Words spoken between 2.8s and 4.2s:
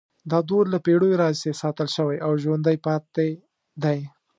پاتې دی.